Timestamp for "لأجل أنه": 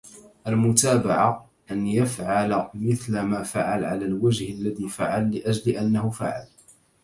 5.35-6.09